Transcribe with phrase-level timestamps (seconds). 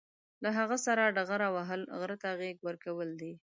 [0.43, 3.31] له هغه سره ډغره وهل، غره ته غېږ ورکول دي.